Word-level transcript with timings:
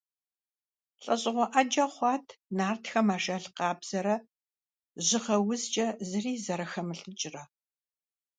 ЛӀэщӀыгъуэ 1.03 1.45
Ӏэджэ 1.51 1.85
хъуат 1.93 2.25
нартхэм 2.57 3.07
ажал 3.15 3.45
къабзэрэ 3.57 4.15
жьыгъэ 5.05 5.37
узкӀэ 5.49 5.87
зыри 6.07 6.33
зэрахэмылӀыкӀрэ. 6.43 7.43